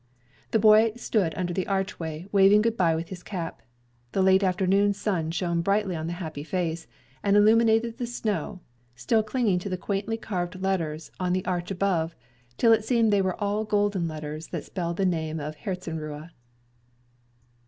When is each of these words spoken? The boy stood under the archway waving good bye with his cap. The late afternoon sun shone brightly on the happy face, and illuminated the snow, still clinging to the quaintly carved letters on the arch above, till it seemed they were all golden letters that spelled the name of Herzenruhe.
The 0.49 0.57
boy 0.57 0.93
stood 0.95 1.35
under 1.35 1.53
the 1.53 1.67
archway 1.67 2.25
waving 2.31 2.63
good 2.63 2.75
bye 2.75 2.95
with 2.95 3.09
his 3.09 3.21
cap. 3.21 3.61
The 4.13 4.23
late 4.23 4.41
afternoon 4.43 4.93
sun 4.93 5.29
shone 5.29 5.61
brightly 5.61 5.95
on 5.95 6.07
the 6.07 6.13
happy 6.13 6.43
face, 6.43 6.87
and 7.21 7.37
illuminated 7.37 7.99
the 7.99 8.07
snow, 8.07 8.61
still 8.95 9.21
clinging 9.21 9.59
to 9.59 9.69
the 9.69 9.77
quaintly 9.77 10.17
carved 10.17 10.59
letters 10.59 11.11
on 11.19 11.33
the 11.33 11.45
arch 11.45 11.69
above, 11.69 12.15
till 12.57 12.73
it 12.73 12.83
seemed 12.83 13.13
they 13.13 13.21
were 13.21 13.39
all 13.39 13.63
golden 13.63 14.07
letters 14.07 14.47
that 14.47 14.63
spelled 14.63 14.97
the 14.97 15.05
name 15.05 15.39
of 15.39 15.55
Herzenruhe. 15.57 16.31